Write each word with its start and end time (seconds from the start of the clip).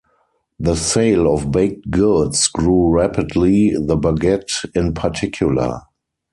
The 0.59 0.75
sale 0.75 1.31
of 1.31 1.51
baked 1.51 1.91
goods 1.91 2.47
grew 2.47 2.89
rapidly, 2.89 3.75
the 3.79 3.95
baguette 3.95 4.65
in 4.73 4.95
particular. 4.95 5.81